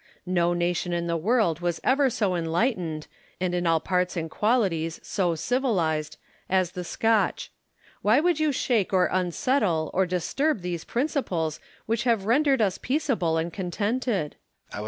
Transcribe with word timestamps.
No 0.25 0.53
nation 0.55 0.93
in 0.93 1.05
the 1.05 1.15
world 1.15 1.59
was 1.59 1.79
ever 1.83 2.09
so 2.09 2.33
enlightened, 2.33 3.05
and 3.39 3.53
in 3.53 3.67
all 3.67 3.79
parts 3.79 4.17
and 4.17 4.31
qualities 4.31 4.99
so 5.03 5.35
civilised, 5.35 6.17
as 6.49 6.71
the 6.71 6.83
Scotch. 6.83 7.51
Why 8.01 8.19
would 8.19 8.39
you 8.39 8.51
shake 8.51 8.93
or 8.93 9.05
unsettle 9.11 9.91
or 9.93 10.07
disturb 10.07 10.61
those 10.61 10.85
principles 10.85 11.59
which 11.85 12.05
have 12.05 12.25
rendered 12.25 12.63
us 12.63 12.79
peaceable 12.79 13.37
and 13.37 13.53
contented? 13.53 14.37
Hume. 14.73 14.79